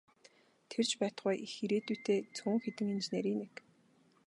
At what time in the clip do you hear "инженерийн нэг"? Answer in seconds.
2.95-3.53